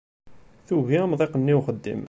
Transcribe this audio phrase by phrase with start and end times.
[0.67, 1.99] Tugi amḍiq-nni uxeddim.